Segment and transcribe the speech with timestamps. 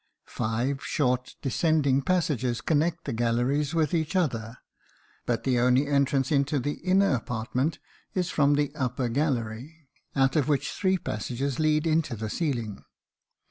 [0.25, 4.57] Five short, descending passages connect the galleries with each other,
[5.27, 7.77] but the only entrance into the inner apartment
[8.15, 12.83] is from the upper gallery, out of which three passages lead into the ceiling.